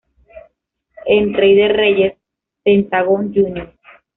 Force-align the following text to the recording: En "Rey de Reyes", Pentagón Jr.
En 1.05 1.35
"Rey 1.35 1.53
de 1.55 1.67
Reyes", 1.67 2.17
Pentagón 2.63 3.31
Jr. 3.35 3.71